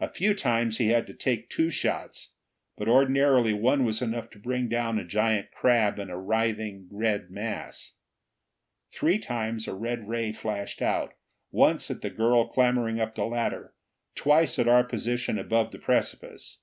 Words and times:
A 0.00 0.08
few 0.08 0.32
times 0.32 0.78
he 0.78 0.88
had 0.88 1.06
to 1.08 1.12
take 1.12 1.50
two 1.50 1.68
shots, 1.68 2.30
but 2.78 2.88
ordinarily 2.88 3.52
one 3.52 3.84
was 3.84 4.00
enough 4.00 4.30
to 4.30 4.38
bring 4.38 4.66
down 4.66 4.98
a 4.98 5.04
giant 5.04 5.50
crab 5.52 5.98
in 5.98 6.08
a 6.08 6.16
writhing 6.18 6.88
red 6.90 7.30
mass. 7.30 7.92
Three 8.92 9.18
times 9.18 9.68
a 9.68 9.74
red 9.74 10.08
ray 10.08 10.32
flashed 10.32 10.80
out, 10.80 11.12
once 11.50 11.90
at 11.90 12.00
the 12.00 12.08
girl 12.08 12.46
clambering 12.48 12.98
up 12.98 13.14
the 13.14 13.26
ladder, 13.26 13.74
twice 14.14 14.58
at 14.58 14.68
our 14.68 14.84
position 14.84 15.38
above 15.38 15.70
the 15.70 15.78
precipice. 15.78 16.60